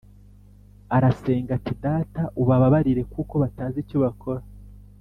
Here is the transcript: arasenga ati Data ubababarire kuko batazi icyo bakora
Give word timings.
arasenga 0.95 1.49
ati 1.59 1.73
Data 1.85 2.21
ubababarire 2.41 3.01
kuko 3.13 3.33
batazi 3.43 3.77
icyo 3.83 3.97
bakora 4.03 4.41